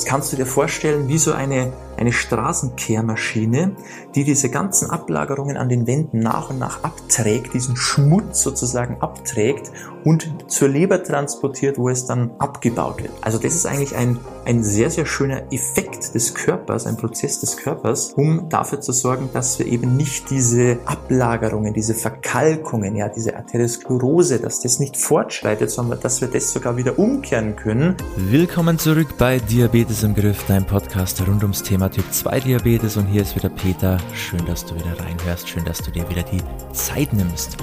Das 0.00 0.06
kannst 0.06 0.32
du 0.32 0.36
dir 0.38 0.46
vorstellen 0.46 1.08
wie 1.08 1.18
so 1.18 1.32
eine, 1.32 1.74
eine 1.98 2.10
Straßenkehrmaschine, 2.10 3.76
die 4.14 4.24
diese 4.24 4.48
ganzen 4.48 4.88
Ablagerungen 4.88 5.58
an 5.58 5.68
den 5.68 5.86
Wänden 5.86 6.20
nach 6.20 6.48
und 6.48 6.58
nach 6.58 6.82
abträgt, 6.82 7.52
diesen 7.52 7.76
Schmutz 7.76 8.42
sozusagen 8.42 8.96
abträgt 9.02 9.70
und 10.02 10.32
zur 10.46 10.68
Leber 10.68 11.02
transportiert, 11.02 11.76
wo 11.76 11.90
es 11.90 12.06
dann 12.06 12.30
abgebaut 12.38 13.02
wird. 13.02 13.12
Also 13.20 13.36
das 13.36 13.54
ist 13.54 13.66
eigentlich 13.66 13.94
ein, 13.94 14.18
ein 14.46 14.64
sehr, 14.64 14.88
sehr 14.88 15.04
schöner 15.04 15.52
Effekt 15.52 16.14
des 16.14 16.34
Körpers, 16.34 16.86
ein 16.86 16.96
Prozess 16.96 17.40
des 17.40 17.58
Körpers, 17.58 18.14
um 18.16 18.48
dafür 18.48 18.80
zu 18.80 18.92
sorgen, 18.92 19.28
dass 19.34 19.58
wir 19.58 19.66
eben 19.66 19.98
nicht 19.98 20.30
diese 20.30 20.78
Ablagerungen, 20.86 21.74
diese 21.74 21.92
Verkalkungen, 21.92 22.96
ja, 22.96 23.10
diese 23.10 23.36
Arteriosklerose, 23.36 24.38
dass 24.38 24.60
das 24.60 24.78
nicht 24.78 24.96
fortschreitet, 24.96 25.70
sondern 25.70 26.00
dass 26.00 26.22
wir 26.22 26.28
das 26.28 26.50
sogar 26.50 26.78
wieder 26.78 26.98
umkehren 26.98 27.56
können. 27.56 27.96
Willkommen 28.16 28.78
zurück 28.78 29.18
bei 29.18 29.38
Diabetes 29.38 29.89
im 29.90 30.14
Griff, 30.14 30.44
dein 30.46 30.64
Podcast 30.64 31.20
rund 31.26 31.42
ums 31.42 31.64
Thema 31.64 31.90
Typ 31.90 32.04
2 32.12 32.40
Diabetes 32.40 32.96
und 32.96 33.06
hier 33.06 33.22
ist 33.22 33.34
wieder 33.34 33.48
Peter. 33.48 33.98
Schön, 34.14 34.46
dass 34.46 34.64
du 34.64 34.76
wieder 34.76 34.96
reinhörst, 35.00 35.48
schön, 35.48 35.64
dass 35.64 35.78
du 35.78 35.90
dir 35.90 36.08
wieder 36.08 36.22
die 36.22 36.40
Zeit 36.72 37.12
nimmst. 37.12 37.56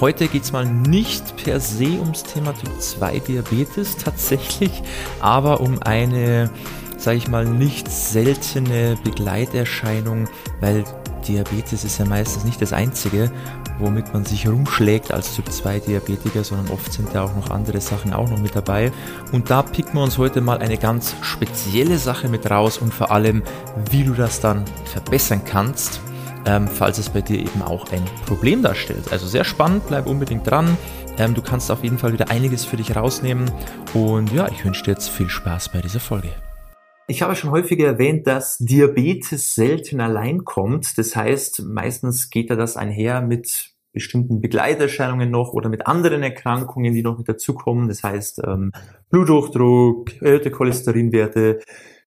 Heute 0.00 0.26
geht 0.26 0.44
es 0.44 0.52
mal 0.52 0.64
nicht 0.64 1.36
per 1.36 1.60
se 1.60 2.00
ums 2.00 2.22
Thema 2.22 2.54
Typ 2.54 2.80
2 2.80 3.18
Diabetes 3.18 3.98
tatsächlich, 3.98 4.82
aber 5.20 5.60
um 5.60 5.80
eine, 5.82 6.50
sage 6.96 7.18
ich 7.18 7.28
mal, 7.28 7.44
nicht 7.44 7.90
seltene 7.90 8.96
Begleiterscheinung, 9.04 10.28
weil 10.60 10.82
Diabetes 11.28 11.84
ist 11.84 11.98
ja 11.98 12.04
meistens 12.04 12.44
nicht 12.44 12.60
das 12.62 12.72
einzige, 12.72 13.30
womit 13.78 14.12
man 14.12 14.24
sich 14.24 14.48
rumschlägt 14.48 15.12
als 15.12 15.34
Typ 15.34 15.50
2 15.50 15.80
Diabetiker, 15.80 16.44
sondern 16.44 16.72
oft 16.72 16.92
sind 16.92 17.08
da 17.12 17.24
auch 17.24 17.34
noch 17.34 17.50
andere 17.50 17.80
Sachen 17.80 18.12
auch 18.12 18.30
noch 18.30 18.38
mit 18.38 18.54
dabei. 18.54 18.92
Und 19.32 19.50
da 19.50 19.62
picken 19.62 19.94
wir 19.94 20.02
uns 20.02 20.18
heute 20.18 20.40
mal 20.40 20.58
eine 20.58 20.78
ganz 20.78 21.14
spezielle 21.22 21.98
Sache 21.98 22.28
mit 22.28 22.50
raus 22.50 22.78
und 22.78 22.92
vor 22.92 23.10
allem, 23.10 23.42
wie 23.90 24.04
du 24.04 24.14
das 24.14 24.40
dann 24.40 24.64
verbessern 24.84 25.42
kannst 25.44 26.00
ähm, 26.46 26.68
falls 26.68 26.98
es 26.98 27.10
bei 27.10 27.20
dir 27.20 27.40
eben 27.40 27.62
auch 27.62 27.90
ein 27.92 28.04
Problem 28.24 28.62
darstellt. 28.62 29.12
Also 29.12 29.26
sehr 29.26 29.44
spannend, 29.44 29.86
bleib 29.88 30.06
unbedingt 30.06 30.48
dran. 30.48 30.76
Ähm, 31.18 31.34
du 31.34 31.42
kannst 31.42 31.70
auf 31.70 31.82
jeden 31.82 31.98
Fall 31.98 32.12
wieder 32.12 32.30
einiges 32.30 32.64
für 32.64 32.76
dich 32.76 32.94
rausnehmen. 32.94 33.50
Und 33.94 34.32
ja, 34.32 34.48
ich 34.48 34.64
wünsche 34.64 34.84
dir 34.84 34.92
jetzt 34.92 35.10
viel 35.10 35.28
Spaß 35.28 35.70
bei 35.70 35.80
dieser 35.80 36.00
Folge. 36.00 36.30
Ich 37.08 37.22
habe 37.22 37.36
schon 37.36 37.50
häufiger 37.50 37.86
erwähnt, 37.86 38.26
dass 38.26 38.58
Diabetes 38.58 39.54
selten 39.54 40.00
allein 40.00 40.44
kommt. 40.44 40.98
Das 40.98 41.14
heißt, 41.14 41.62
meistens 41.64 42.30
geht 42.30 42.50
da 42.50 42.56
das 42.56 42.76
einher 42.76 43.20
mit 43.20 43.76
bestimmten 43.92 44.40
Begleiterscheinungen 44.40 45.30
noch 45.30 45.52
oder 45.52 45.68
mit 45.68 45.86
anderen 45.86 46.22
Erkrankungen, 46.22 46.92
die 46.92 47.02
noch 47.02 47.16
mit 47.16 47.28
dazukommen. 47.28 47.88
Das 47.88 48.02
heißt, 48.02 48.42
ähm, 48.46 48.72
Bluthochdruck, 49.08 50.20
erhöhte 50.20 50.50
Cholesterinwerte, 50.50 51.60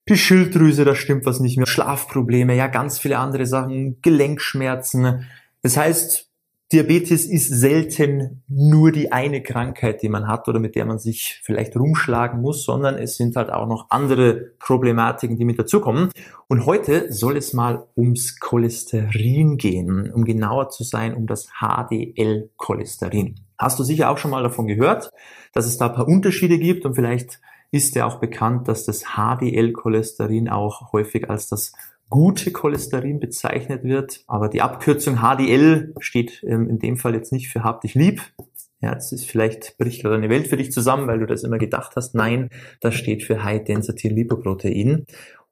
die 0.08 0.18
Schilddrüse, 0.18 0.86
da 0.86 0.96
stimmt 0.96 1.26
was 1.26 1.40
nicht 1.40 1.58
mehr, 1.58 1.68
Schlafprobleme, 1.68 2.56
ja, 2.56 2.68
ganz 2.68 3.00
viele 3.00 3.18
andere 3.20 3.46
Sachen, 3.46 4.02
Gelenkschmerzen. 4.02 5.28
Das 5.62 5.78
heißt, 5.78 6.29
Diabetes 6.72 7.26
ist 7.26 7.48
selten 7.48 8.44
nur 8.48 8.92
die 8.92 9.12
eine 9.12 9.42
Krankheit, 9.42 10.04
die 10.04 10.10
man 10.10 10.28
hat 10.28 10.48
oder 10.48 10.60
mit 10.60 10.76
der 10.76 10.86
man 10.86 11.00
sich 11.00 11.40
vielleicht 11.42 11.76
rumschlagen 11.76 12.42
muss, 12.42 12.64
sondern 12.64 12.94
es 12.96 13.18
sind 13.18 13.36
halt 13.36 13.52
auch 13.52 13.68
noch 13.68 13.88
andere 13.90 14.52
Problematiken, 14.60 15.36
die 15.36 15.46
mit 15.46 15.58
dazukommen. 15.58 16.12
Und 16.48 16.68
heute 16.68 17.12
soll 17.12 17.38
es 17.38 17.54
mal 17.54 17.88
ums 17.98 18.40
Cholesterin 18.40 19.58
gehen, 19.58 20.12
um 20.12 20.26
genauer 20.26 20.70
zu 20.70 20.84
sein, 20.84 21.16
um 21.16 21.26
das 21.26 21.50
HDL-Cholesterin. 21.60 23.40
Hast 23.58 23.80
du 23.80 23.84
sicher 23.84 24.12
auch 24.12 24.20
schon 24.20 24.30
mal 24.30 24.44
davon 24.44 24.68
gehört, 24.68 25.10
dass 25.54 25.66
es 25.66 25.80
da 25.80 25.88
ein 25.88 25.96
paar 25.96 26.08
Unterschiede 26.08 26.60
gibt 26.60 26.86
und 26.86 26.94
vielleicht 26.94 27.40
ist 27.72 27.96
ja 27.96 28.06
auch 28.06 28.20
bekannt, 28.20 28.68
dass 28.68 28.86
das 28.86 29.16
HDL-Cholesterin 29.16 30.50
auch 30.50 30.92
häufig 30.94 31.32
als 31.32 31.48
das 31.50 31.74
gute 32.10 32.52
Cholesterin 32.52 33.20
bezeichnet 33.20 33.84
wird. 33.84 34.24
Aber 34.28 34.50
die 34.50 34.62
Abkürzung 34.62 35.18
HDL 35.18 35.94
steht 36.00 36.44
ähm, 36.48 36.70
in 36.70 36.80
dem 36.80 36.98
Fall 36.98 37.14
jetzt 37.16 37.32
nicht 37.32 37.50
für 37.50 37.64
hab 37.64 37.82
dich 37.82 37.96
lieb. 37.96 38.22
Ja, 38.82 38.94
jetzt 38.94 39.12
ist 39.12 39.26
vielleicht 39.26 39.78
bricht 39.78 40.02
gerade 40.02 40.16
eine 40.16 40.30
Welt 40.30 40.48
für 40.48 40.58
dich 40.58 40.72
zusammen, 40.72 41.08
weil 41.08 41.20
du 41.20 41.26
das 41.26 41.44
immer 41.44 41.58
gedacht 41.58 41.94
hast. 41.96 42.16
Nein, 42.16 42.50
das 42.80 42.96
steht 42.96 43.24
für 43.24 43.44
High 43.44 43.64
Density 43.66 44.08
Lipoprotein. 44.08 45.06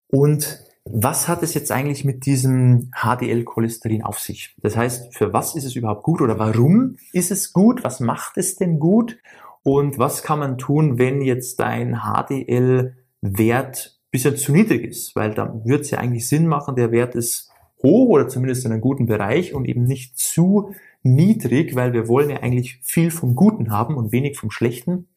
Und 0.07 0.63
was 0.85 1.27
hat 1.27 1.43
es 1.43 1.53
jetzt 1.53 1.69
eigentlich 1.71 2.05
mit 2.05 2.25
diesem 2.25 2.89
HDL-Cholesterin 2.95 4.03
auf 4.03 4.19
sich? 4.19 4.55
Das 4.61 4.77
heißt, 4.77 5.13
für 5.13 5.33
was 5.33 5.55
ist 5.55 5.65
es 5.65 5.75
überhaupt 5.75 6.03
gut 6.03 6.21
oder 6.21 6.39
warum 6.39 6.95
ist 7.11 7.31
es 7.31 7.51
gut? 7.51 7.83
Was 7.83 7.99
macht 7.99 8.37
es 8.37 8.55
denn 8.55 8.79
gut? 8.79 9.17
Und 9.63 9.97
was 9.99 10.23
kann 10.23 10.39
man 10.39 10.57
tun, 10.57 10.97
wenn 10.97 11.21
jetzt 11.21 11.59
dein 11.59 11.99
HDL-Wert 12.03 13.96
bisschen 14.17 14.37
zu 14.37 14.51
niedrig 14.51 14.83
ist? 14.83 15.15
Weil 15.15 15.33
dann 15.33 15.65
wird 15.65 15.81
es 15.81 15.91
ja 15.91 15.99
eigentlich 15.99 16.27
Sinn 16.27 16.47
machen, 16.47 16.75
der 16.75 16.91
Wert 16.91 17.15
ist 17.15 17.49
hoch 17.81 18.09
oder 18.09 18.27
zumindest 18.27 18.65
in 18.65 18.71
einem 18.71 18.81
guten 18.81 19.05
Bereich 19.05 19.53
und 19.53 19.65
eben 19.65 19.83
nicht 19.83 20.17
zu 20.17 20.73
niedrig, 21.03 21.75
weil 21.75 21.93
wir 21.93 22.07
wollen 22.07 22.29
ja 22.29 22.37
eigentlich 22.37 22.79
viel 22.83 23.11
vom 23.11 23.35
Guten 23.35 23.71
haben 23.71 23.95
und 23.95 24.11
wenig 24.11 24.37
vom 24.37 24.51
Schlechten. 24.51 25.07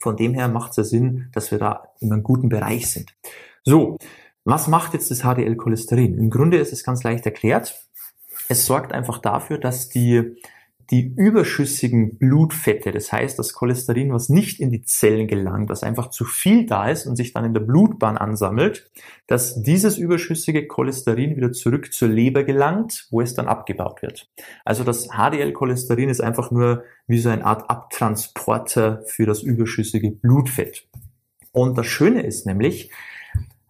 Von 0.00 0.16
dem 0.16 0.34
her 0.34 0.48
macht 0.48 0.72
es 0.72 0.76
ja 0.76 0.84
Sinn, 0.84 1.28
dass 1.32 1.50
wir 1.50 1.58
da 1.58 1.88
in 2.00 2.12
einem 2.12 2.22
guten 2.22 2.48
Bereich 2.48 2.90
sind. 2.90 3.14
So, 3.64 3.96
was 4.44 4.68
macht 4.68 4.94
jetzt 4.94 5.10
das 5.10 5.20
HDL-Cholesterin? 5.20 6.18
Im 6.18 6.30
Grunde 6.30 6.58
ist 6.58 6.72
es 6.72 6.84
ganz 6.84 7.02
leicht 7.02 7.26
erklärt. 7.26 7.82
Es 8.48 8.66
sorgt 8.66 8.92
einfach 8.92 9.18
dafür, 9.18 9.58
dass 9.58 9.88
die 9.88 10.36
die 10.90 11.12
überschüssigen 11.16 12.16
Blutfette, 12.16 12.92
das 12.92 13.12
heißt 13.12 13.38
das 13.38 13.52
Cholesterin, 13.52 14.12
was 14.12 14.30
nicht 14.30 14.58
in 14.58 14.70
die 14.70 14.82
Zellen 14.82 15.26
gelangt, 15.26 15.68
was 15.68 15.82
einfach 15.82 16.08
zu 16.08 16.24
viel 16.24 16.64
da 16.64 16.88
ist 16.88 17.06
und 17.06 17.16
sich 17.16 17.34
dann 17.34 17.44
in 17.44 17.52
der 17.52 17.60
Blutbahn 17.60 18.16
ansammelt, 18.16 18.90
dass 19.26 19.62
dieses 19.62 19.98
überschüssige 19.98 20.66
Cholesterin 20.66 21.36
wieder 21.36 21.52
zurück 21.52 21.92
zur 21.92 22.08
Leber 22.08 22.44
gelangt, 22.44 23.06
wo 23.10 23.20
es 23.20 23.34
dann 23.34 23.48
abgebaut 23.48 24.00
wird. 24.00 24.30
Also 24.64 24.82
das 24.82 25.08
HDL-Cholesterin 25.08 26.08
ist 26.08 26.22
einfach 26.22 26.50
nur 26.50 26.84
wie 27.06 27.18
so 27.18 27.28
eine 27.28 27.44
Art 27.44 27.68
Abtransporter 27.68 29.02
für 29.06 29.26
das 29.26 29.42
überschüssige 29.42 30.10
Blutfett. 30.10 30.88
Und 31.52 31.76
das 31.76 31.86
Schöne 31.86 32.22
ist 32.22 32.46
nämlich, 32.46 32.90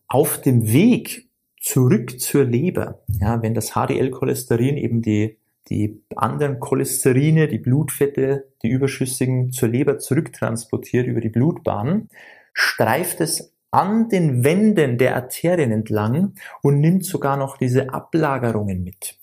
auf 0.06 0.40
dem 0.40 0.72
Weg 0.72 1.28
zurück 1.60 2.20
zur 2.20 2.44
Leber, 2.44 3.02
ja, 3.20 3.42
wenn 3.42 3.54
das 3.54 3.72
HDL-Cholesterin 3.72 4.76
eben 4.76 5.02
die 5.02 5.36
die 5.70 6.02
anderen 6.16 6.60
Cholesterine, 6.60 7.48
die 7.48 7.58
Blutfette, 7.58 8.52
die 8.62 8.68
überschüssigen 8.68 9.52
zur 9.52 9.68
Leber 9.68 9.98
zurücktransportiert 9.98 11.06
über 11.06 11.20
die 11.20 11.28
Blutbahn, 11.28 12.08
streift 12.52 13.20
es 13.20 13.54
an 13.70 14.08
den 14.08 14.44
Wänden 14.44 14.98
der 14.98 15.16
Arterien 15.16 15.72
entlang 15.72 16.34
und 16.62 16.80
nimmt 16.80 17.04
sogar 17.04 17.36
noch 17.36 17.58
diese 17.58 17.92
Ablagerungen 17.92 18.82
mit. 18.82 19.18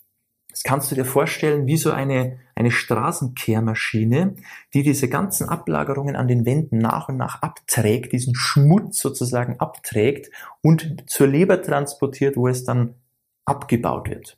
Das 0.56 0.64
kannst 0.64 0.90
du 0.90 0.96
dir 0.96 1.04
vorstellen 1.04 1.68
wie 1.68 1.76
so 1.76 1.92
eine, 1.92 2.40
eine 2.56 2.72
Straßenkehrmaschine, 2.72 4.36
die 4.74 4.84
diese 4.84 5.10
ganzen 5.10 5.50
Ablagerungen 5.50 6.16
an 6.16 6.30
den 6.30 6.46
Wänden 6.46 6.78
nach 6.78 7.10
und 7.10 7.18
nach 7.18 7.42
abträgt, 7.42 8.14
diesen 8.14 8.36
Schmutz 8.36 9.00
sozusagen 9.00 9.60
abträgt 9.60 10.32
und 10.62 11.04
zur 11.10 11.28
Leber 11.28 11.62
transportiert, 11.62 12.38
wo 12.38 12.48
es 12.48 12.64
dann 12.64 12.96
abgebaut 13.44 14.10
wird. 14.10 14.38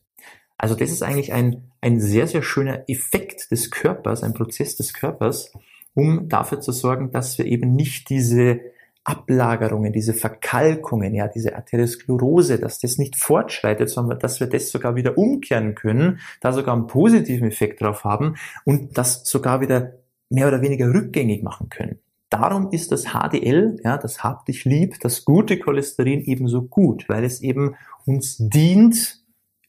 Also 0.57 0.75
das 0.75 0.91
ist 0.91 1.03
eigentlich 1.03 1.33
ein, 1.33 1.71
ein 1.81 1.99
sehr, 1.99 2.27
sehr 2.27 2.41
schöner 2.41 2.83
Effekt 2.87 3.51
des 3.51 3.69
Körpers, 3.69 4.23
ein 4.23 4.33
Prozess 4.33 4.75
des 4.75 4.93
Körpers, 4.93 5.51
um 5.93 6.29
dafür 6.29 6.59
zu 6.59 6.71
sorgen, 6.71 7.11
dass 7.11 7.37
wir 7.37 7.45
eben 7.45 7.75
nicht 7.75 8.09
diese 8.09 8.59
Ablagerungen, 9.03 9.93
diese 9.93 10.13
Verkalkungen, 10.13 11.15
ja, 11.15 11.29
diese 11.29 11.55
Arteriosklerose, 11.55 12.59
dass 12.59 12.79
das 12.79 12.97
nicht 12.97 13.15
fortschreitet, 13.15 13.89
sondern 13.89 14.19
dass 14.19 14.41
wir 14.41 14.47
das 14.47 14.69
sogar 14.69 14.95
wieder 14.95 15.17
umkehren 15.17 15.75
können, 15.75 16.19
da 16.41 16.51
sogar 16.51 16.75
einen 16.75 16.87
positiven 16.87 17.47
Effekt 17.47 17.81
drauf 17.81 18.03
haben 18.03 18.35
und 18.65 18.97
das 18.97 19.23
sogar 19.23 19.61
wieder 19.61 19.93
mehr 20.29 20.49
oder 20.49 20.61
weniger 20.61 20.93
rückgängig 20.93 21.41
machen 21.41 21.69
können. 21.69 21.99
Darum 22.29 22.71
ist 22.71 22.91
das 22.91 23.13
HDL, 23.13 23.79
ja, 23.85 23.97
das 23.97 24.25
Hab 24.25 24.45
dich 24.45 24.65
lieb, 24.65 24.99
das 24.99 25.23
gute 25.23 25.57
Cholesterin 25.57 26.21
ebenso 26.21 26.63
gut, 26.63 27.07
weil 27.07 27.23
es 27.23 27.41
eben 27.41 27.75
uns 28.05 28.35
dient, 28.37 29.21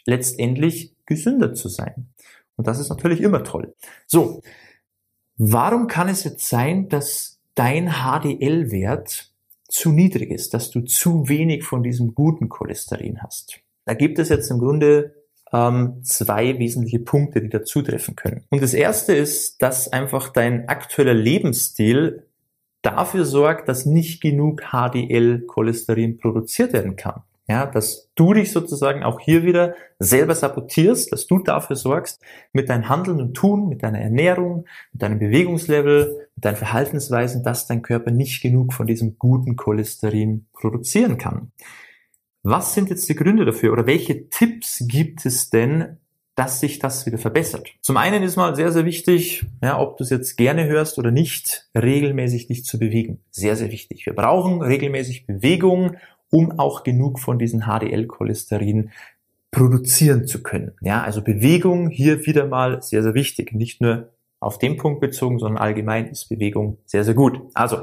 letztendlich 0.09 0.97
gesünder 1.07 1.55
zu 1.55 1.69
sein. 1.69 2.09
Und 2.57 2.67
das 2.67 2.81
ist 2.81 2.89
natürlich 2.89 3.21
immer 3.21 3.45
toll. 3.45 3.75
So, 4.07 4.43
warum 5.37 5.87
kann 5.87 6.09
es 6.09 6.25
jetzt 6.25 6.49
sein, 6.49 6.89
dass 6.89 7.41
dein 7.55 7.91
HDL-Wert 7.91 9.33
zu 9.69 9.93
niedrig 9.93 10.31
ist, 10.31 10.55
dass 10.55 10.71
du 10.71 10.81
zu 10.81 11.29
wenig 11.29 11.65
von 11.65 11.83
diesem 11.83 12.15
guten 12.15 12.49
Cholesterin 12.49 13.23
hast? 13.23 13.61
Da 13.85 13.95
gibt 13.95 14.19
es 14.19 14.31
jetzt 14.31 14.51
im 14.51 14.59
Grunde 14.59 15.15
ähm, 15.53 16.03
zwei 16.03 16.59
wesentliche 16.59 16.99
Punkte, 16.99 17.43
die 17.43 17.51
da 17.51 17.63
zutreffen 17.63 18.17
können. 18.17 18.45
Und 18.49 18.63
das 18.63 18.75
erste 18.75 19.15
ist, 19.15 19.63
dass 19.63 19.93
einfach 19.93 20.31
dein 20.31 20.69
aktueller 20.69 21.15
Lebensstil 21.15 22.27
dafür 22.83 23.25
sorgt, 23.25 23.69
dass 23.69 23.87
nicht 23.87 24.21
genug 24.23 24.63
HDL-Cholesterin 24.73 26.19
produziert 26.19 26.73
werden 26.73 26.97
kann. 26.97 27.23
Ja, 27.51 27.65
dass 27.65 28.11
du 28.15 28.35
dich 28.35 28.53
sozusagen 28.53 29.03
auch 29.03 29.21
hier 29.21 29.43
wieder 29.43 29.75
selber 29.99 30.35
sabotierst, 30.35 31.11
dass 31.13 31.27
du 31.27 31.39
dafür 31.39 31.77
sorgst, 31.77 32.21
mit 32.53 32.69
deinem 32.69 32.91
Handeln 32.91 33.23
und 33.23 33.35
Tun, 33.35 33.69
mit 33.69 33.83
deiner 33.83 34.01
Ernährung, 34.01 34.67
mit 34.93 35.03
deinem 35.03 35.19
Bewegungslevel, 35.19 36.29
mit 36.37 36.45
deinen 36.45 36.57
Verhaltensweisen, 36.57 37.43
dass 37.43 37.67
dein 37.67 37.81
Körper 37.81 38.11
nicht 38.11 38.43
genug 38.43 38.75
von 38.75 38.87
diesem 38.87 39.19
guten 39.19 39.57
Cholesterin 39.57 40.47
produzieren 40.53 41.17
kann. 41.17 41.53
Was 42.43 42.75
sind 42.75 42.91
jetzt 42.91 43.09
die 43.09 43.15
Gründe 43.15 43.47
dafür 43.47 43.73
oder 43.73 43.87
welche 43.87 44.29
Tipps 44.29 44.85
gibt 44.87 45.25
es 45.25 45.49
denn, 45.49 45.97
dass 46.35 46.61
sich 46.61 46.79
das 46.79 47.07
wieder 47.07 47.19
verbessert? 47.19 47.69
Zum 47.81 47.97
einen 47.97 48.23
ist 48.23 48.37
mal 48.37 48.55
sehr, 48.55 48.73
sehr 48.73 48.85
wichtig, 48.85 49.47
ja, 49.63 49.81
ob 49.81 49.97
du 49.97 50.05
es 50.05 50.11
jetzt 50.11 50.37
gerne 50.37 50.67
hörst 50.67 50.99
oder 50.99 51.11
nicht, 51.11 51.69
regelmäßig 51.75 52.47
dich 52.47 52.65
zu 52.65 52.79
bewegen. 52.79 53.21
Sehr, 53.31 53.57
sehr 53.57 53.73
wichtig. 53.73 54.07
Wir 54.07 54.15
brauchen 54.15 54.63
regelmäßig 54.63 55.27
Bewegung, 55.27 55.97
um 56.31 56.59
auch 56.59 56.83
genug 56.83 57.19
von 57.19 57.39
diesem 57.39 57.63
HDL-Cholesterin 57.63 58.91
produzieren 59.51 60.27
zu 60.27 60.43
können. 60.43 60.73
Ja, 60.81 61.03
also 61.03 61.23
Bewegung 61.23 61.89
hier 61.89 62.27
wieder 62.27 62.47
mal 62.47 62.83
sehr, 62.83 63.03
sehr 63.03 63.15
wichtig. 63.15 63.53
Nicht 63.53 63.81
nur 63.81 64.11
auf 64.41 64.59
den 64.59 64.77
Punkt 64.77 65.01
bezogen, 65.01 65.39
sondern 65.39 65.63
allgemein 65.63 66.07
ist 66.07 66.29
Bewegung 66.29 66.79
sehr, 66.85 67.05
sehr 67.05 67.15
gut. 67.15 67.41
Also 67.55 67.79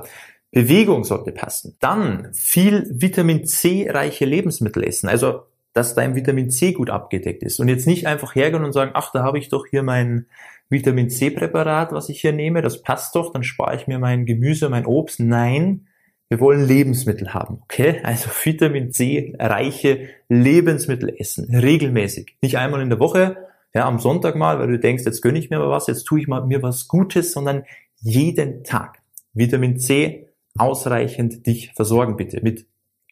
Bewegung 0.51 1.03
sollte 1.03 1.31
passen. 1.31 1.75
Dann 1.79 2.29
viel 2.33 2.87
Vitamin 2.89 3.45
C 3.45 3.89
reiche 3.89 4.25
Lebensmittel 4.25 4.83
essen. 4.83 5.09
Also 5.09 5.41
dass 5.75 5.93
dein 5.93 6.15
Vitamin 6.15 6.49
C 6.49 6.71
gut 6.71 6.89
abgedeckt 6.89 7.43
ist. 7.43 7.59
Und 7.59 7.67
jetzt 7.67 7.85
nicht 7.85 8.07
einfach 8.07 8.33
hergehen 8.33 8.63
und 8.63 8.71
sagen, 8.71 8.91
ach, 8.93 9.11
da 9.11 9.23
habe 9.23 9.37
ich 9.37 9.49
doch 9.49 9.65
hier 9.67 9.83
mein 9.83 10.25
Vitamin 10.69 11.09
C 11.09 11.29
Präparat, 11.31 11.91
was 11.91 12.07
ich 12.07 12.21
hier 12.21 12.31
nehme, 12.31 12.61
das 12.61 12.81
passt 12.81 13.13
doch, 13.13 13.33
dann 13.33 13.43
spare 13.43 13.75
ich 13.75 13.85
mir 13.85 13.99
mein 13.99 14.25
Gemüse, 14.25 14.69
mein 14.69 14.85
Obst. 14.85 15.19
Nein, 15.19 15.87
wir 16.29 16.39
wollen 16.39 16.65
Lebensmittel 16.65 17.33
haben, 17.33 17.59
okay? 17.63 18.01
Also 18.03 18.29
Vitamin 18.43 18.91
C 18.91 19.35
reiche 19.39 20.09
Lebensmittel 20.29 21.15
essen, 21.17 21.55
regelmäßig. 21.55 22.37
Nicht 22.41 22.57
einmal 22.57 22.81
in 22.81 22.89
der 22.89 22.99
Woche, 22.99 23.37
ja, 23.73 23.85
am 23.85 23.99
Sonntag 23.99 24.35
mal, 24.35 24.57
weil 24.57 24.67
du 24.67 24.79
denkst, 24.79 25.03
jetzt 25.05 25.21
gönne 25.21 25.37
ich 25.37 25.49
mir 25.49 25.59
mal 25.59 25.69
was, 25.69 25.87
jetzt 25.87 26.05
tue 26.05 26.21
ich 26.21 26.27
mal 26.27 26.45
mir 26.45 26.63
was 26.63 26.87
Gutes, 26.87 27.33
sondern 27.33 27.63
jeden 27.99 28.63
Tag. 28.63 29.01
Vitamin 29.33 29.79
C 29.79 30.29
ausreichend 30.57 31.45
dich 31.45 31.73
versorgen, 31.73 32.15
bitte, 32.15 32.41
mit 32.41 32.65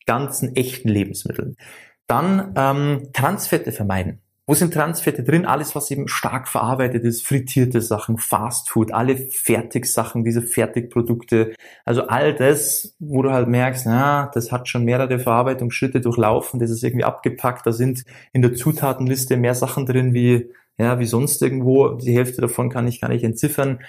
ganzen 0.05 0.55
echten 0.55 0.87
Lebensmitteln. 0.87 1.57
Dann 2.07 2.53
ähm, 2.55 3.09
Transfette 3.13 3.71
vermeiden. 3.71 4.22
Wo 4.45 4.53
sind 4.55 4.73
Transfette 4.73 5.23
drin? 5.23 5.45
Alles, 5.45 5.73
was 5.73 5.89
eben 5.89 6.09
stark 6.09 6.49
verarbeitet 6.49 7.05
ist, 7.05 7.25
frittierte 7.25 7.79
Sachen, 7.79 8.17
Fastfood, 8.17 8.91
alle 8.91 9.15
Fertigsachen, 9.15 10.25
diese 10.25 10.41
Fertigprodukte. 10.41 11.53
Also 11.85 12.07
all 12.07 12.35
das, 12.35 12.93
wo 12.99 13.21
du 13.21 13.31
halt 13.31 13.47
merkst, 13.47 13.85
na, 13.85 14.29
das 14.33 14.51
hat 14.51 14.67
schon 14.67 14.83
mehrere 14.83 15.17
Verarbeitungsschritte 15.17 16.01
durchlaufen, 16.01 16.59
das 16.59 16.71
ist 16.71 16.83
irgendwie 16.83 17.05
abgepackt, 17.05 17.65
da 17.65 17.71
sind 17.71 18.03
in 18.33 18.41
der 18.41 18.53
Zutatenliste 18.53 19.37
mehr 19.37 19.55
Sachen 19.55 19.85
drin 19.85 20.13
wie, 20.13 20.49
ja, 20.77 20.99
wie 20.99 21.05
sonst 21.05 21.41
irgendwo. 21.41 21.91
Die 21.91 22.13
Hälfte 22.13 22.41
davon 22.41 22.69
kann 22.69 22.85
ich 22.85 22.99
gar 22.99 23.09
nicht 23.09 23.23
entziffern. 23.23 23.79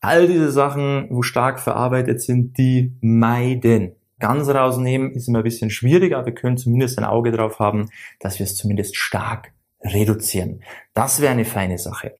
All 0.00 0.28
diese 0.28 0.52
Sachen, 0.52 1.08
wo 1.10 1.22
stark 1.22 1.58
verarbeitet 1.58 2.22
sind, 2.22 2.58
die 2.58 2.92
meiden. 3.00 3.96
Ganz 4.20 4.48
rausnehmen 4.48 5.10
ist 5.14 5.26
immer 5.26 5.38
ein 5.38 5.44
bisschen 5.44 5.70
schwieriger, 5.70 6.18
aber 6.18 6.26
wir 6.26 6.34
können 6.34 6.58
zumindest 6.58 6.96
ein 6.96 7.04
Auge 7.04 7.32
drauf 7.32 7.58
haben, 7.58 7.90
dass 8.20 8.38
wir 8.38 8.44
es 8.44 8.54
zumindest 8.54 8.96
stark 8.96 9.52
reduzieren. 9.80 10.62
Das 10.94 11.20
wäre 11.20 11.32
eine 11.32 11.44
feine 11.44 11.78
Sache. 11.78 12.16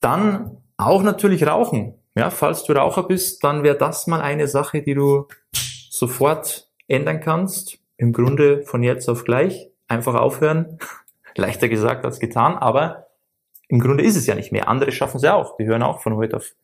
Dann 0.00 0.58
auch 0.76 1.02
natürlich 1.02 1.46
Rauchen. 1.46 1.94
Ja, 2.14 2.30
falls 2.30 2.64
du 2.64 2.72
Raucher 2.72 3.02
bist, 3.02 3.44
dann 3.44 3.62
wäre 3.62 3.76
das 3.76 4.06
mal 4.06 4.20
eine 4.20 4.48
Sache, 4.48 4.82
die 4.82 4.94
du 4.94 5.26
sofort 5.90 6.70
ändern 6.88 7.20
kannst. 7.20 7.78
Im 7.96 8.12
Grunde 8.12 8.62
von 8.62 8.82
jetzt 8.82 9.08
auf 9.08 9.24
gleich. 9.24 9.70
Einfach 9.88 10.14
aufhören. 10.14 10.78
Leichter 11.36 11.68
gesagt 11.68 12.04
als 12.04 12.18
getan, 12.18 12.56
aber 12.56 13.08
im 13.68 13.80
Grunde 13.80 14.04
ist 14.04 14.16
es 14.16 14.26
ja 14.26 14.34
nicht 14.34 14.52
mehr. 14.52 14.68
Andere 14.68 14.92
schaffen 14.92 15.18
es 15.18 15.22
ja 15.22 15.34
auch. 15.34 15.56
Die 15.56 15.66
hören 15.66 15.82
auch 15.82 16.00
von 16.00 16.16
heute 16.16 16.36
auf 16.36 16.54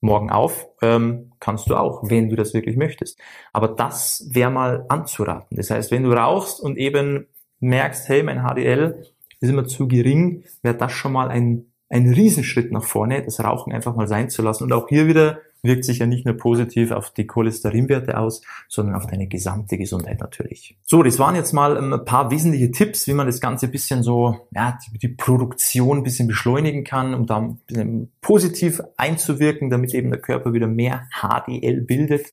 morgen 0.00 0.30
auf. 0.30 0.68
Ähm, 0.82 1.32
kannst 1.40 1.68
du 1.68 1.76
auch, 1.76 2.08
wenn 2.08 2.28
du 2.28 2.36
das 2.36 2.54
wirklich 2.54 2.76
möchtest. 2.76 3.18
Aber 3.52 3.68
das 3.68 4.28
wäre 4.30 4.50
mal 4.50 4.84
anzuraten. 4.88 5.56
Das 5.56 5.70
heißt, 5.70 5.90
wenn 5.90 6.04
du 6.04 6.12
rauchst 6.12 6.60
und 6.60 6.76
eben 6.76 7.26
merkst, 7.60 8.08
hey, 8.08 8.22
mein 8.22 8.42
HDL 8.42 9.04
ist 9.40 9.48
immer 9.48 9.66
zu 9.66 9.88
gering, 9.88 10.44
wäre 10.62 10.76
das 10.76 10.92
schon 10.92 11.12
mal 11.12 11.28
ein, 11.28 11.66
ein 11.88 12.12
Riesenschritt 12.12 12.72
nach 12.72 12.84
vorne, 12.84 13.22
das 13.22 13.40
Rauchen 13.40 13.72
einfach 13.72 13.96
mal 13.96 14.06
sein 14.06 14.30
zu 14.30 14.42
lassen. 14.42 14.64
Und 14.64 14.72
auch 14.72 14.88
hier 14.88 15.06
wieder 15.06 15.40
wirkt 15.62 15.84
sich 15.84 15.98
ja 15.98 16.06
nicht 16.06 16.24
nur 16.24 16.36
positiv 16.36 16.90
auf 16.90 17.10
die 17.10 17.26
Cholesterinwerte 17.26 18.18
aus, 18.18 18.42
sondern 18.68 18.94
auf 18.94 19.06
deine 19.06 19.26
gesamte 19.26 19.76
Gesundheit 19.76 20.20
natürlich. 20.20 20.78
So, 20.82 21.02
das 21.02 21.18
waren 21.18 21.34
jetzt 21.34 21.52
mal 21.52 21.76
ein 21.76 22.04
paar 22.04 22.30
wesentliche 22.30 22.70
Tipps, 22.70 23.06
wie 23.06 23.12
man 23.12 23.26
das 23.26 23.40
Ganze 23.40 23.68
bisschen 23.68 24.02
so, 24.02 24.46
ja, 24.52 24.78
die, 24.86 24.98
die 24.98 25.08
Produktion 25.08 26.02
bisschen 26.02 26.28
beschleunigen 26.28 26.84
kann, 26.84 27.14
um 27.14 27.26
da 27.26 27.38
ein 27.38 27.56
bisschen 27.66 28.12
positiv 28.20 28.80
einzuwirken, 28.96 29.70
damit 29.70 29.94
eben 29.94 30.10
der 30.10 30.20
Körper 30.20 30.52
wieder 30.52 30.66
mehr 30.66 31.08
HDL 31.12 31.82
bildet. 31.82 32.32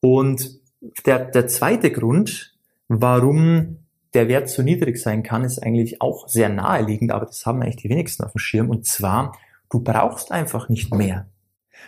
Und 0.00 0.60
der, 1.06 1.24
der 1.24 1.48
zweite 1.48 1.90
Grund, 1.90 2.54
warum 2.88 3.78
der 4.14 4.28
Wert 4.28 4.48
zu 4.48 4.62
niedrig 4.62 4.98
sein 4.98 5.22
kann, 5.22 5.44
ist 5.44 5.58
eigentlich 5.58 6.00
auch 6.00 6.28
sehr 6.28 6.48
naheliegend, 6.48 7.12
aber 7.12 7.26
das 7.26 7.44
haben 7.44 7.62
eigentlich 7.62 7.76
die 7.76 7.90
wenigsten 7.90 8.24
auf 8.24 8.32
dem 8.32 8.38
Schirm. 8.38 8.70
Und 8.70 8.86
zwar, 8.86 9.36
du 9.70 9.80
brauchst 9.80 10.32
einfach 10.32 10.68
nicht 10.68 10.94
mehr. 10.94 11.26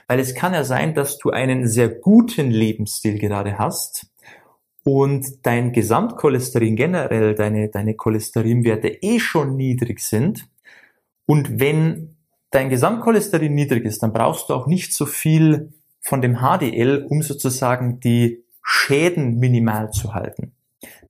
Weil 0.07 0.21
es 0.21 0.35
kann 0.35 0.55
ja 0.55 0.65
sein, 0.65 0.95
dass 0.95 1.19
du 1.19 1.31
einen 1.31 1.67
sehr 1.67 1.89
guten 1.89 2.51
Lebensstil 2.51 3.19
gerade 3.19 3.59
hast 3.59 4.07
und 4.83 5.47
dein 5.47 5.73
Gesamtcholesterin 5.73 6.77
generell, 6.77 7.35
deine, 7.35 7.69
deine 7.69 7.95
Cholesterinwerte 7.95 8.89
eh 8.89 9.19
schon 9.21 9.57
niedrig 9.57 10.01
sind. 10.01 10.49
Und 11.27 11.61
wenn 11.61 12.17
dein 12.51 12.71
Gesamtcholesterin 12.71 13.55
niedrig 13.55 13.85
ist, 13.85 14.03
dann 14.03 14.13
brauchst 14.13 14.49
du 14.49 14.55
auch 14.55 14.67
nicht 14.67 14.93
so 14.93 15.07
viel 15.07 15.73
von 16.01 16.23
dem 16.23 16.39
HDL, 16.39 17.07
um 17.09 17.23
sozusagen 17.23 18.01
die 18.01 18.45
Schäden 18.63 19.39
minimal 19.39 19.91
zu 19.91 20.15
halten. 20.15 20.53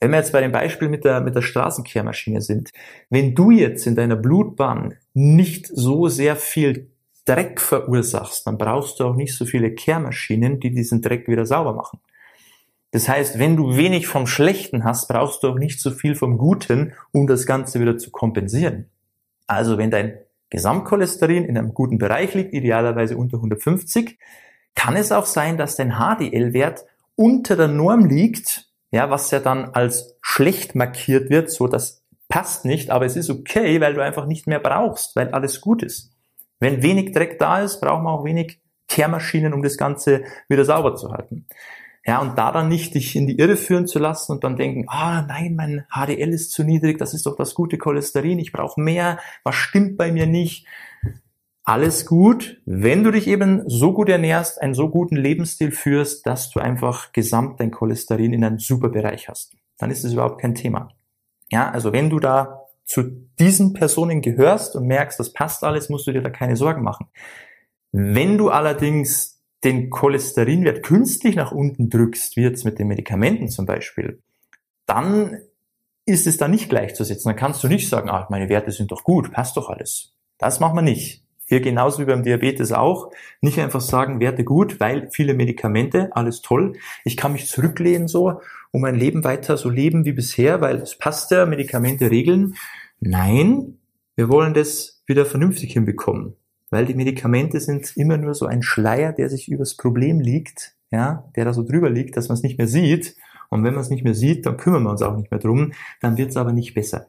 Wenn 0.00 0.10
wir 0.12 0.18
jetzt 0.18 0.32
bei 0.32 0.40
dem 0.40 0.50
Beispiel 0.52 0.88
mit 0.88 1.04
der, 1.04 1.20
mit 1.20 1.34
der 1.34 1.42
Straßenkehrmaschine 1.42 2.40
sind, 2.40 2.70
wenn 3.10 3.34
du 3.34 3.50
jetzt 3.50 3.86
in 3.86 3.94
deiner 3.94 4.16
Blutbahn 4.16 4.94
nicht 5.12 5.66
so 5.66 6.08
sehr 6.08 6.36
viel 6.36 6.90
Dreck 7.26 7.60
verursachst, 7.60 8.46
dann 8.46 8.56
brauchst 8.56 8.98
du 8.98 9.04
auch 9.04 9.14
nicht 9.14 9.36
so 9.36 9.44
viele 9.44 9.74
Kehrmaschinen, 9.74 10.58
die 10.58 10.70
diesen 10.70 11.02
Dreck 11.02 11.28
wieder 11.28 11.44
sauber 11.44 11.74
machen. 11.74 12.00
Das 12.92 13.08
heißt, 13.08 13.38
wenn 13.38 13.56
du 13.56 13.76
wenig 13.76 14.08
vom 14.08 14.26
Schlechten 14.26 14.84
hast, 14.84 15.06
brauchst 15.06 15.42
du 15.42 15.48
auch 15.48 15.58
nicht 15.58 15.80
so 15.80 15.90
viel 15.90 16.14
vom 16.14 16.38
Guten, 16.38 16.94
um 17.12 17.26
das 17.26 17.46
Ganze 17.46 17.78
wieder 17.78 17.98
zu 17.98 18.10
kompensieren. 18.10 18.86
Also 19.46 19.78
wenn 19.78 19.90
dein 19.90 20.18
Gesamtcholesterin 20.48 21.44
in 21.44 21.56
einem 21.56 21.74
guten 21.74 21.98
Bereich 21.98 22.34
liegt, 22.34 22.52
idealerweise 22.52 23.16
unter 23.16 23.36
150, 23.36 24.18
kann 24.74 24.96
es 24.96 25.12
auch 25.12 25.26
sein, 25.26 25.56
dass 25.56 25.76
dein 25.76 25.98
HDL-Wert 25.98 26.84
unter 27.14 27.54
der 27.54 27.68
Norm 27.68 28.06
liegt, 28.06 28.69
ja, 28.90 29.10
was 29.10 29.30
ja 29.30 29.40
dann 29.40 29.70
als 29.70 30.16
schlecht 30.20 30.74
markiert 30.74 31.30
wird, 31.30 31.50
so 31.50 31.66
das 31.66 32.04
passt 32.28 32.64
nicht, 32.64 32.90
aber 32.90 33.06
es 33.06 33.16
ist 33.16 33.30
okay, 33.30 33.80
weil 33.80 33.94
du 33.94 34.02
einfach 34.02 34.26
nicht 34.26 34.46
mehr 34.46 34.60
brauchst, 34.60 35.16
weil 35.16 35.30
alles 35.30 35.60
gut 35.60 35.82
ist. 35.82 36.16
Wenn 36.60 36.82
wenig 36.82 37.12
Dreck 37.12 37.38
da 37.38 37.60
ist, 37.60 37.80
brauchen 37.80 38.04
wir 38.04 38.10
auch 38.10 38.24
wenig 38.24 38.60
Kehrmaschinen, 38.88 39.52
um 39.52 39.62
das 39.62 39.76
Ganze 39.76 40.24
wieder 40.48 40.64
sauber 40.64 40.94
zu 40.94 41.12
halten. 41.12 41.46
Ja, 42.06 42.20
und 42.20 42.38
da 42.38 42.50
dann 42.50 42.68
nicht 42.68 42.94
dich 42.94 43.14
in 43.14 43.26
die 43.26 43.38
Irre 43.38 43.56
führen 43.56 43.86
zu 43.86 43.98
lassen 43.98 44.32
und 44.32 44.42
dann 44.42 44.56
denken, 44.56 44.86
ah 44.88 45.22
nein, 45.22 45.54
mein 45.54 45.84
HDL 45.90 46.32
ist 46.32 46.50
zu 46.50 46.64
niedrig, 46.64 46.98
das 46.98 47.12
ist 47.12 47.26
doch 47.26 47.36
das 47.36 47.54
gute 47.54 47.78
Cholesterin, 47.78 48.38
ich 48.38 48.52
brauche 48.52 48.80
mehr, 48.80 49.18
was 49.44 49.54
stimmt 49.56 49.98
bei 49.98 50.10
mir 50.10 50.26
nicht? 50.26 50.66
Alles 51.62 52.06
gut, 52.06 52.60
wenn 52.64 53.04
du 53.04 53.10
dich 53.10 53.26
eben 53.26 53.68
so 53.68 53.92
gut 53.92 54.08
ernährst, 54.08 54.60
einen 54.60 54.74
so 54.74 54.88
guten 54.88 55.16
Lebensstil 55.16 55.70
führst, 55.70 56.26
dass 56.26 56.50
du 56.50 56.58
einfach 56.58 57.12
gesamt 57.12 57.60
dein 57.60 57.70
Cholesterin 57.70 58.32
in 58.32 58.44
einem 58.44 58.58
super 58.58 58.88
Bereich 58.88 59.28
hast. 59.28 59.54
Dann 59.78 59.90
ist 59.90 60.04
es 60.04 60.14
überhaupt 60.14 60.40
kein 60.40 60.54
Thema. 60.54 60.88
Ja, 61.50 61.70
also 61.70 61.92
wenn 61.92 62.10
du 62.10 62.18
da 62.18 62.66
zu 62.84 63.04
diesen 63.38 63.72
Personen 63.72 64.20
gehörst 64.20 64.74
und 64.74 64.86
merkst, 64.86 65.20
das 65.20 65.32
passt 65.32 65.62
alles, 65.62 65.88
musst 65.90 66.06
du 66.06 66.12
dir 66.12 66.22
da 66.22 66.30
keine 66.30 66.56
Sorgen 66.56 66.82
machen. 66.82 67.06
Wenn 67.92 68.38
du 68.38 68.50
allerdings 68.50 69.40
den 69.62 69.90
Cholesterinwert 69.90 70.82
künstlich 70.82 71.36
nach 71.36 71.52
unten 71.52 71.90
drückst, 71.90 72.36
wie 72.36 72.42
jetzt 72.42 72.64
mit 72.64 72.78
den 72.78 72.88
Medikamenten 72.88 73.48
zum 73.48 73.66
Beispiel, 73.66 74.22
dann 74.86 75.38
ist 76.06 76.26
es 76.26 76.36
da 76.36 76.48
nicht 76.48 76.68
gleichzusetzen. 76.68 77.28
Dann 77.28 77.36
kannst 77.36 77.62
du 77.62 77.68
nicht 77.68 77.88
sagen, 77.88 78.08
ah, 78.08 78.26
meine 78.30 78.48
Werte 78.48 78.72
sind 78.72 78.90
doch 78.90 79.04
gut, 79.04 79.30
passt 79.32 79.56
doch 79.56 79.68
alles. 79.68 80.14
Das 80.38 80.58
machen 80.58 80.76
wir 80.76 80.82
nicht. 80.82 81.24
Hier 81.50 81.60
genauso 81.60 82.00
wie 82.00 82.04
beim 82.04 82.22
Diabetes 82.22 82.70
auch. 82.70 83.10
Nicht 83.40 83.58
einfach 83.58 83.80
sagen, 83.80 84.20
Werte 84.20 84.44
gut, 84.44 84.78
weil 84.78 85.08
viele 85.10 85.34
Medikamente, 85.34 86.14
alles 86.14 86.42
toll. 86.42 86.74
Ich 87.04 87.16
kann 87.16 87.32
mich 87.32 87.48
zurücklehnen 87.48 88.06
so 88.06 88.40
und 88.70 88.82
mein 88.82 88.94
Leben 88.94 89.24
weiter 89.24 89.56
so 89.56 89.68
leben 89.68 90.04
wie 90.04 90.12
bisher, 90.12 90.60
weil 90.60 90.76
es 90.76 90.96
passt 90.96 91.32
ja, 91.32 91.46
Medikamente 91.46 92.08
regeln. 92.08 92.54
Nein, 93.00 93.78
wir 94.14 94.28
wollen 94.28 94.54
das 94.54 95.02
wieder 95.06 95.26
vernünftig 95.26 95.72
hinbekommen, 95.72 96.36
weil 96.70 96.86
die 96.86 96.94
Medikamente 96.94 97.58
sind 97.58 97.96
immer 97.96 98.16
nur 98.16 98.34
so 98.34 98.46
ein 98.46 98.62
Schleier, 98.62 99.12
der 99.12 99.28
sich 99.28 99.50
übers 99.50 99.76
Problem 99.76 100.20
liegt, 100.20 100.76
ja, 100.92 101.28
der 101.34 101.46
da 101.46 101.52
so 101.52 101.64
drüber 101.64 101.90
liegt, 101.90 102.16
dass 102.16 102.28
man 102.28 102.36
es 102.36 102.44
nicht 102.44 102.58
mehr 102.58 102.68
sieht. 102.68 103.16
Und 103.48 103.64
wenn 103.64 103.74
man 103.74 103.82
es 103.82 103.90
nicht 103.90 104.04
mehr 104.04 104.14
sieht, 104.14 104.46
dann 104.46 104.56
kümmern 104.56 104.84
wir 104.84 104.90
uns 104.90 105.02
auch 105.02 105.16
nicht 105.16 105.32
mehr 105.32 105.40
drum, 105.40 105.72
dann 106.00 106.16
wird 106.16 106.30
es 106.30 106.36
aber 106.36 106.52
nicht 106.52 106.74
besser. 106.74 107.08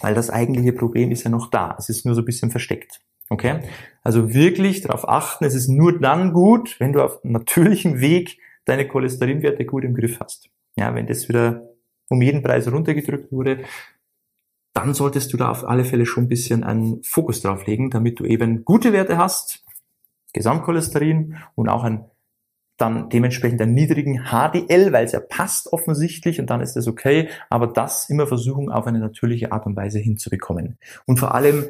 Weil 0.00 0.14
das 0.14 0.30
eigentliche 0.30 0.72
Problem 0.72 1.10
ist 1.10 1.24
ja 1.24 1.30
noch 1.30 1.50
da. 1.50 1.76
Es 1.78 1.90
ist 1.90 2.06
nur 2.06 2.14
so 2.14 2.22
ein 2.22 2.24
bisschen 2.24 2.50
versteckt. 2.50 3.02
Okay? 3.28 3.60
Also 4.02 4.32
wirklich 4.32 4.82
darauf 4.82 5.08
achten, 5.08 5.44
es 5.44 5.54
ist 5.54 5.68
nur 5.68 5.98
dann 5.98 6.32
gut, 6.32 6.78
wenn 6.78 6.92
du 6.92 7.02
auf 7.02 7.18
natürlichem 7.24 8.00
Weg 8.00 8.38
deine 8.64 8.86
Cholesterinwerte 8.86 9.64
gut 9.64 9.84
im 9.84 9.94
Griff 9.94 10.20
hast. 10.20 10.48
Ja, 10.76 10.94
wenn 10.94 11.06
das 11.06 11.28
wieder 11.28 11.68
um 12.08 12.22
jeden 12.22 12.42
Preis 12.42 12.70
runtergedrückt 12.70 13.32
wurde, 13.32 13.64
dann 14.74 14.94
solltest 14.94 15.32
du 15.32 15.36
da 15.36 15.50
auf 15.50 15.64
alle 15.64 15.84
Fälle 15.84 16.06
schon 16.06 16.24
ein 16.24 16.28
bisschen 16.28 16.62
einen 16.62 17.02
Fokus 17.02 17.40
drauf 17.40 17.66
legen, 17.66 17.90
damit 17.90 18.20
du 18.20 18.24
eben 18.24 18.64
gute 18.64 18.92
Werte 18.92 19.16
hast, 19.16 19.64
Gesamtcholesterin 20.34 21.36
und 21.54 21.68
auch 21.68 21.82
ein 21.82 22.04
dann 22.76 23.08
dementsprechend 23.08 23.62
einen 23.62 23.72
niedrigen 23.72 24.26
HDL, 24.26 24.92
weil 24.92 25.06
es 25.06 25.12
ja 25.12 25.20
passt 25.20 25.72
offensichtlich 25.72 26.40
und 26.40 26.50
dann 26.50 26.60
ist 26.60 26.76
das 26.76 26.86
okay, 26.86 27.28
aber 27.48 27.68
das 27.68 28.10
immer 28.10 28.26
versuchen 28.26 28.70
auf 28.70 28.86
eine 28.86 28.98
natürliche 28.98 29.50
Art 29.52 29.64
und 29.64 29.76
Weise 29.76 29.98
hinzubekommen. 29.98 30.78
Und 31.06 31.18
vor 31.18 31.34
allem 31.34 31.64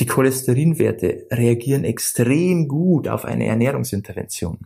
die 0.00 0.06
Cholesterinwerte 0.06 1.26
reagieren 1.30 1.84
extrem 1.84 2.66
gut 2.68 3.08
auf 3.08 3.24
eine 3.24 3.46
Ernährungsintervention. 3.46 4.58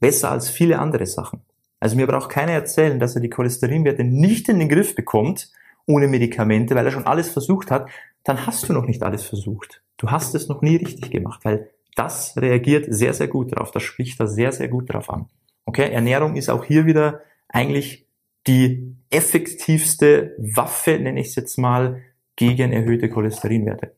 Besser 0.00 0.30
als 0.30 0.50
viele 0.50 0.78
andere 0.78 1.06
Sachen. 1.06 1.42
Also 1.80 1.96
mir 1.96 2.06
braucht 2.06 2.30
keiner 2.30 2.52
erzählen, 2.52 2.98
dass 2.98 3.14
er 3.14 3.20
die 3.20 3.30
Cholesterinwerte 3.30 4.04
nicht 4.04 4.48
in 4.48 4.58
den 4.58 4.68
Griff 4.68 4.94
bekommt, 4.94 5.50
ohne 5.86 6.08
Medikamente, 6.08 6.74
weil 6.74 6.86
er 6.86 6.92
schon 6.92 7.06
alles 7.06 7.28
versucht 7.28 7.70
hat, 7.70 7.88
dann 8.22 8.46
hast 8.46 8.68
du 8.68 8.72
noch 8.72 8.86
nicht 8.86 9.02
alles 9.02 9.24
versucht. 9.24 9.82
Du 9.96 10.10
hast 10.10 10.34
es 10.34 10.48
noch 10.48 10.62
nie 10.62 10.76
richtig 10.76 11.10
gemacht, 11.10 11.44
weil 11.44 11.70
das 11.94 12.36
reagiert 12.36 12.86
sehr, 12.88 13.14
sehr 13.14 13.28
gut 13.28 13.52
darauf. 13.52 13.70
Das 13.70 13.82
spricht 13.82 14.18
da 14.18 14.26
sehr, 14.26 14.52
sehr 14.52 14.68
gut 14.68 14.92
drauf 14.92 15.10
an. 15.10 15.26
Okay, 15.66 15.90
Ernährung 15.90 16.36
ist 16.36 16.48
auch 16.48 16.64
hier 16.64 16.86
wieder 16.86 17.20
eigentlich 17.48 18.06
die 18.46 18.96
effektivste 19.10 20.34
Waffe, 20.38 20.98
nenne 20.98 21.20
ich 21.20 21.28
es 21.28 21.34
jetzt 21.36 21.56
mal, 21.56 22.02
gegen 22.36 22.72
erhöhte 22.72 23.08
Cholesterinwerte. 23.08 23.94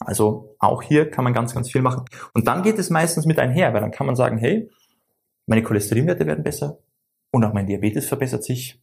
Also 0.00 0.56
auch 0.58 0.82
hier 0.82 1.10
kann 1.10 1.24
man 1.24 1.34
ganz, 1.34 1.54
ganz 1.54 1.70
viel 1.70 1.82
machen. 1.82 2.04
Und 2.32 2.48
dann 2.48 2.62
geht 2.62 2.78
es 2.78 2.90
meistens 2.90 3.26
mit 3.26 3.38
einher, 3.38 3.72
weil 3.74 3.82
dann 3.82 3.90
kann 3.90 4.06
man 4.06 4.16
sagen, 4.16 4.38
hey, 4.38 4.70
meine 5.46 5.62
Cholesterinwerte 5.62 6.26
werden 6.26 6.42
besser 6.42 6.78
und 7.30 7.44
auch 7.44 7.52
mein 7.52 7.66
Diabetes 7.66 8.06
verbessert 8.06 8.44
sich. 8.44 8.80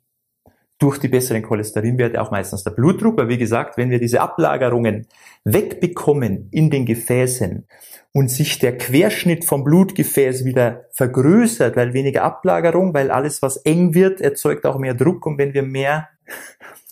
Durch 0.79 1.00
die 1.00 1.07
besseren 1.07 1.41
Cholesterinwerte 1.41 2.21
auch 2.21 2.29
meistens 2.29 2.63
der 2.63 2.69
Blutdruck, 2.69 3.17
weil 3.17 3.29
wie 3.29 3.39
gesagt, 3.39 3.77
wenn 3.77 3.89
wir 3.89 4.00
diese 4.00 4.21
Ablagerungen 4.21 5.07
wegbekommen 5.43 6.50
in 6.51 6.69
den 6.69 6.86
Gefäßen 6.86 7.65
und 8.13 8.29
sich 8.29 8.59
der 8.59 8.77
Querschnitt 8.77 9.43
vom 9.43 9.63
Blutgefäß 9.63 10.45
wieder 10.45 10.86
vergrößert, 10.91 11.75
weil 11.75 11.93
weniger 11.93 12.24
Ablagerung, 12.24 12.93
weil 12.93 13.09
alles, 13.09 13.41
was 13.41 13.57
eng 13.57 13.95
wird, 13.95 14.21
erzeugt 14.21 14.67
auch 14.67 14.77
mehr 14.77 14.93
Druck 14.93 15.25
und 15.25 15.39
wenn 15.39 15.55
wir 15.55 15.63
mehr, 15.63 16.09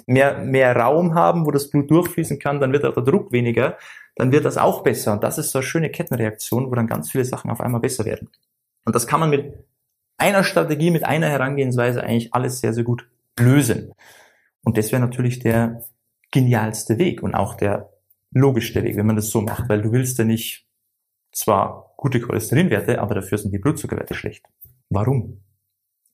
mehr, 0.06 0.40
mehr 0.40 0.76
Raum 0.76 1.16
haben, 1.16 1.46
wo 1.46 1.52
das 1.52 1.70
Blut 1.70 1.90
durchfließen 1.90 2.40
kann, 2.40 2.60
dann 2.60 2.72
wird 2.72 2.86
auch 2.86 2.94
der 2.94 3.04
Druck 3.04 3.32
weniger 3.32 3.78
dann 4.16 4.32
wird 4.32 4.46
das 4.46 4.58
auch 4.58 4.84
besser. 4.84 5.14
Und 5.14 5.24
das 5.24 5.38
ist 5.38 5.52
so 5.52 5.60
eine 5.60 5.66
schöne 5.66 5.90
Kettenreaktion, 5.90 6.72
wo 6.72 6.76
dann 6.76 6.88
ganz 6.88 7.12
viele 7.12 7.26
Sachen 7.26 7.52
auf 7.52 7.62
einmal 7.62 7.82
besser 7.82 8.06
werden. 8.06 8.30
Und 8.86 8.96
das 8.96 9.08
kann 9.08 9.20
man 9.20 9.30
mit 9.30 9.54
einer 10.18 10.44
Strategie, 10.44 10.92
mit 10.92 11.04
einer 11.04 11.30
Herangehensweise 11.30 12.02
eigentlich 12.02 12.34
alles 12.34 12.62
sehr, 12.62 12.74
sehr 12.74 12.86
gut 12.86 13.08
lösen. 13.38 13.94
Und 14.64 14.78
das 14.78 14.92
wäre 14.92 15.02
natürlich 15.02 15.40
der 15.40 15.84
genialste 16.32 16.98
Weg 16.98 17.22
und 17.22 17.36
auch 17.36 17.56
der 17.56 17.90
logischste 18.32 18.84
Weg, 18.84 18.96
wenn 18.96 19.06
man 19.06 19.16
das 19.16 19.30
so 19.30 19.42
macht, 19.42 19.70
weil 19.70 19.82
du 19.82 19.92
willst 19.92 20.18
ja 20.18 20.24
nicht 20.26 20.68
zwar 21.32 21.94
gute 21.98 22.20
Cholesterinwerte, 22.22 23.02
aber 23.02 23.16
dafür 23.16 23.38
sind 23.38 23.52
die 23.52 23.60
Blutzuckerwerte 23.60 24.14
schlecht. 24.14 24.46
Warum? 24.90 25.42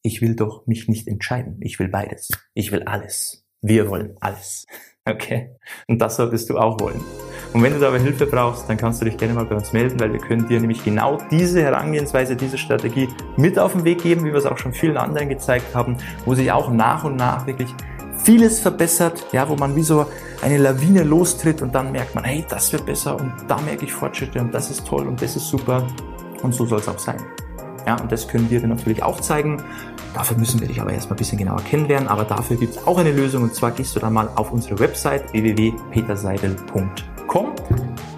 Ich 0.01 0.21
will 0.21 0.35
doch 0.35 0.65
mich 0.65 0.87
nicht 0.87 1.07
entscheiden. 1.07 1.57
Ich 1.61 1.77
will 1.77 1.89
beides. 1.89 2.29
Ich 2.55 2.71
will 2.71 2.83
alles. 2.83 3.40
Wir 3.61 3.89
wollen 3.89 4.15
alles. 4.19 4.65
Okay? 5.07 5.49
Und 5.87 5.99
das 5.99 6.15
solltest 6.15 6.49
du 6.49 6.57
auch 6.57 6.79
wollen. 6.79 7.01
Und 7.53 7.63
wenn 7.63 7.73
du 7.73 7.79
dabei 7.79 7.99
Hilfe 7.99 8.27
brauchst, 8.27 8.69
dann 8.69 8.77
kannst 8.77 9.01
du 9.01 9.05
dich 9.05 9.17
gerne 9.17 9.33
mal 9.33 9.45
bei 9.45 9.55
uns 9.55 9.73
melden, 9.73 9.99
weil 9.99 10.13
wir 10.13 10.19
können 10.19 10.47
dir 10.47 10.59
nämlich 10.59 10.83
genau 10.83 11.17
diese 11.31 11.61
Herangehensweise, 11.61 12.35
diese 12.35 12.57
Strategie 12.57 13.09
mit 13.35 13.59
auf 13.59 13.73
den 13.73 13.83
Weg 13.83 14.03
geben, 14.03 14.23
wie 14.23 14.31
wir 14.31 14.35
es 14.35 14.45
auch 14.45 14.57
schon 14.57 14.73
vielen 14.73 14.97
anderen 14.97 15.27
gezeigt 15.27 15.75
haben, 15.75 15.97
wo 16.25 16.35
sich 16.35 16.51
auch 16.51 16.71
nach 16.71 17.03
und 17.03 17.15
nach 17.15 17.47
wirklich 17.47 17.73
vieles 18.23 18.59
verbessert, 18.59 19.25
ja, 19.31 19.49
wo 19.49 19.55
man 19.55 19.75
wie 19.75 19.81
so 19.81 20.05
eine 20.41 20.57
Lawine 20.57 21.03
lostritt 21.03 21.61
und 21.61 21.73
dann 21.73 21.91
merkt 21.91 22.15
man, 22.15 22.23
hey, 22.23 22.45
das 22.47 22.71
wird 22.71 22.85
besser 22.85 23.19
und 23.19 23.33
da 23.47 23.59
merke 23.61 23.85
ich 23.85 23.93
Fortschritte 23.93 24.39
und 24.39 24.53
das 24.53 24.69
ist 24.69 24.85
toll 24.85 25.07
und 25.07 25.21
das 25.21 25.35
ist 25.35 25.49
super 25.49 25.87
und 26.43 26.53
so 26.53 26.65
soll 26.65 26.79
es 26.79 26.87
auch 26.87 26.99
sein. 26.99 27.19
Ja, 27.85 27.99
und 27.99 28.11
das 28.11 28.27
können 28.27 28.49
wir 28.49 28.59
dir 28.59 28.67
natürlich 28.67 29.03
auch 29.03 29.21
zeigen. 29.21 29.61
Dafür 30.13 30.37
müssen 30.37 30.59
wir 30.59 30.67
dich 30.67 30.81
aber 30.81 30.93
erstmal 30.93 31.15
ein 31.15 31.19
bisschen 31.19 31.37
genauer 31.37 31.63
kennenlernen, 31.63 32.09
aber 32.09 32.25
dafür 32.25 32.57
gibt 32.57 32.75
es 32.75 32.85
auch 32.85 32.97
eine 32.97 33.11
Lösung 33.11 33.43
und 33.43 33.55
zwar 33.55 33.71
gehst 33.71 33.95
du 33.95 33.99
dann 33.99 34.13
mal 34.13 34.29
auf 34.35 34.51
unsere 34.51 34.77
Website 34.79 35.31
www.peterseidel.com 35.31 37.51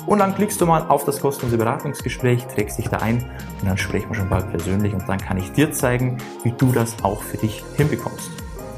und 0.06 0.20
dann 0.20 0.36
klickst 0.36 0.60
du 0.60 0.66
mal 0.66 0.86
auf 0.90 1.06
das 1.06 1.22
kostenlose 1.22 1.58
Beratungsgespräch, 1.58 2.46
trägst 2.48 2.78
dich 2.78 2.90
da 2.90 2.98
ein 2.98 3.24
und 3.62 3.68
dann 3.68 3.78
sprechen 3.78 4.10
wir 4.10 4.16
schon 4.16 4.30
bald 4.30 4.50
persönlich 4.50 4.94
und 4.94 5.08
dann 5.08 5.20
kann 5.20 5.38
ich 5.38 5.52
dir 5.52 5.72
zeigen, 5.72 6.18
wie 6.44 6.52
du 6.52 6.72
das 6.72 6.96
auch 7.04 7.22
für 7.22 7.38
dich 7.38 7.64
hinbekommst. 7.78 8.30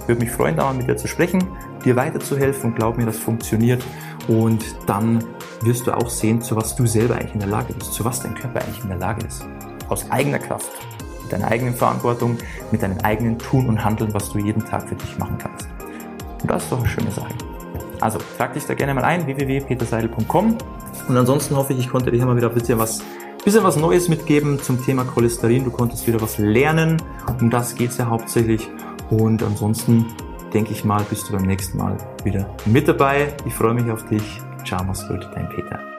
Ich 0.02 0.08
würde 0.08 0.22
mich 0.22 0.32
freuen, 0.32 0.56
da 0.56 0.66
mal 0.66 0.76
mit 0.76 0.88
dir 0.88 0.98
zu 0.98 1.08
sprechen, 1.08 1.44
dir 1.84 1.96
weiterzuhelfen 1.96 2.72
und 2.72 2.76
glaub 2.76 2.98
mir, 2.98 3.06
das 3.06 3.18
funktioniert 3.18 3.84
und 4.28 4.64
dann 4.86 5.24
wirst 5.62 5.88
du 5.88 5.94
auch 5.94 6.10
sehen, 6.10 6.42
zu 6.42 6.56
was 6.56 6.76
du 6.76 6.86
selber 6.86 7.16
eigentlich 7.16 7.34
in 7.34 7.40
der 7.40 7.50
Lage 7.50 7.74
bist, 7.74 7.94
zu 7.94 8.06
was 8.06 8.22
dein 8.22 8.36
Körper 8.36 8.62
eigentlich 8.62 8.84
in 8.84 8.90
der 8.90 9.00
Lage 9.00 9.26
ist. 9.26 9.46
Aus 9.90 10.10
eigener 10.12 10.40
Kraft, 10.40 10.72
mit 11.24 11.32
deiner 11.32 11.48
eigenen 11.48 11.74
Verantwortung, 11.74 12.38
mit 12.72 12.82
deinem 12.82 13.00
eigenen 13.00 13.38
Tun 13.40 13.68
und 13.68 13.84
Handeln, 13.84 14.14
was 14.14 14.32
du 14.32 14.40
jeden 14.40 14.64
Tag 14.66 14.88
für 14.88 14.96
dich 14.96 15.18
machen 15.18 15.38
kannst. 15.38 15.68
Und 16.42 16.52
das 16.52 16.64
ist 16.64 16.72
doch 16.72 16.80
eine 16.80 16.88
schöne 16.88 17.12
Sache. 17.12 17.34
Also 18.02 18.20
trag 18.38 18.54
dich 18.54 18.66
da 18.66 18.74
gerne 18.74 18.94
mal 18.94 19.04
ein, 19.04 19.26
www.peterseidel.com. 19.26 20.58
Und 21.08 21.18
ansonsten 21.18 21.56
hoffe 21.56 21.74
ich, 21.74 21.80
ich 21.80 21.90
konnte 21.90 22.12
dir 22.12 22.26
mal 22.26 22.36
wieder 22.36 22.50
ein 22.50 22.54
bisschen 22.54 22.78
was, 22.80 23.02
bisschen 23.44 23.64
was 23.64 23.78
Neues 23.78 24.10
mitgeben 24.10 24.62
zum 24.62 24.84
Thema 24.84 25.06
Cholesterin. 25.06 25.64
Du 25.64 25.72
konntest 25.72 26.06
wieder 26.08 26.22
was 26.22 26.38
lernen. 26.38 27.02
Um 27.40 27.50
das 27.50 27.76
geht 27.76 27.92
es 27.92 27.98
ja 27.98 28.08
hauptsächlich. 28.08 28.70
Und 29.10 29.44
ansonsten 29.44 30.08
denke 30.54 30.72
ich 30.72 30.84
mal, 30.84 31.04
bist 31.10 31.30
du 31.30 31.34
beim 31.34 31.44
nächsten 31.44 31.78
Mal 31.78 31.98
wieder 32.24 32.48
mit 32.66 32.88
dabei. 32.88 33.34
Ich 33.46 33.54
freue 33.54 33.74
mich 33.74 33.90
auf 33.92 34.06
dich. 34.06 34.42
Ciao, 34.66 34.84
mach's 34.84 35.08
gut, 35.08 35.28
dein 35.34 35.50
Peter. 35.50 35.95